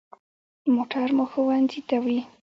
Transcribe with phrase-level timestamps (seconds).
[0.73, 2.19] موټر مو ښوونځي ته وړي.